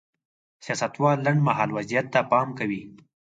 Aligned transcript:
سیاستوال 0.65 1.17
لنډ 1.25 1.39
مهال 1.47 1.69
وضعیت 1.77 2.07
ته 2.13 2.19
پام 2.31 2.47
کوي. 2.59 2.81